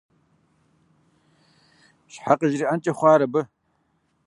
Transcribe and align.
Щхьэ 2.11 2.33
къыжриӀэнкӀэ 2.39 2.91
хъуа 2.97 3.09
ар 3.13 3.21
абы? 3.25 3.41